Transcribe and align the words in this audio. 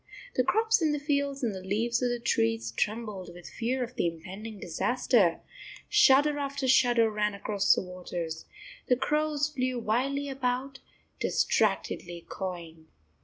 The 0.33 0.43
crops 0.43 0.81
in 0.81 0.93
the 0.93 0.99
fields 0.99 1.43
and 1.43 1.53
the 1.53 1.61
leaves 1.61 2.01
of 2.01 2.09
the 2.09 2.17
trees 2.19 2.71
trembled 2.71 3.31
with 3.31 3.47
fear 3.47 3.83
of 3.83 3.93
the 3.93 4.07
impending 4.07 4.59
disaster; 4.59 5.41
shudder 5.89 6.39
after 6.39 6.67
shudder 6.67 7.11
ran 7.11 7.35
across 7.35 7.75
the 7.75 7.83
waters; 7.83 8.45
the 8.87 8.95
crows 8.95 9.49
flew 9.49 9.77
wildly 9.77 10.27
about, 10.27 10.79
distractedly 11.19 12.25
cawing. 12.27 12.87